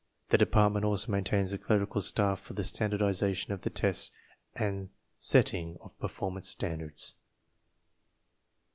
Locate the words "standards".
6.49-7.13